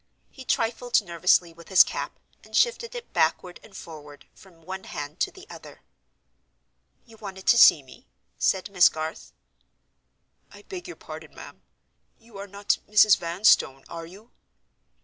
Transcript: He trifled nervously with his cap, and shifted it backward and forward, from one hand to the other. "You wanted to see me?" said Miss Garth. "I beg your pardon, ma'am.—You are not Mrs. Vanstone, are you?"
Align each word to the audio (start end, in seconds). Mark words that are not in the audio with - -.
He 0.31 0.45
trifled 0.45 0.99
nervously 1.03 1.53
with 1.53 1.67
his 1.67 1.83
cap, 1.83 2.17
and 2.43 2.57
shifted 2.57 2.95
it 2.95 3.13
backward 3.13 3.59
and 3.61 3.77
forward, 3.77 4.25
from 4.33 4.63
one 4.63 4.85
hand 4.85 5.19
to 5.19 5.31
the 5.31 5.45
other. 5.47 5.83
"You 7.05 7.17
wanted 7.17 7.45
to 7.45 7.57
see 7.59 7.83
me?" 7.83 8.07
said 8.39 8.71
Miss 8.71 8.89
Garth. 8.89 9.31
"I 10.51 10.63
beg 10.63 10.87
your 10.87 10.97
pardon, 10.97 11.35
ma'am.—You 11.35 12.39
are 12.39 12.47
not 12.47 12.79
Mrs. 12.89 13.15
Vanstone, 13.19 13.83
are 13.89 14.07
you?" 14.07 14.31